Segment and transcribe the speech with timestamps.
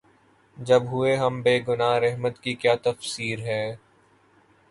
[0.57, 3.63] جب ہوئے ہم بے گنہ‘ رحمت کی کیا تفصیر ہے؟